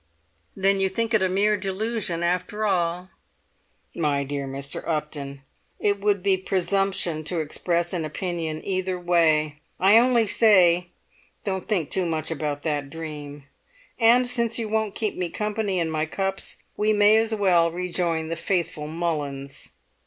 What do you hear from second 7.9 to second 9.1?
an opinion either